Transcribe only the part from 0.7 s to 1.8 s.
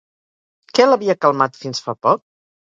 Què l'havia calmat